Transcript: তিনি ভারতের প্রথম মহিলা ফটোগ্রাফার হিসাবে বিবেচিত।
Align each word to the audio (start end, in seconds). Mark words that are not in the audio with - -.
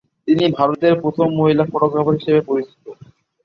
তিনি 0.27 0.43
ভারতের 0.57 0.93
প্রথম 1.01 1.27
মহিলা 1.39 1.63
ফটোগ্রাফার 1.71 2.17
হিসাবে 2.17 2.41
বিবেচিত। 2.47 2.85